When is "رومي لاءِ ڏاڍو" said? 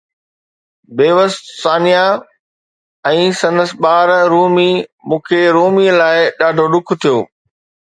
5.61-6.65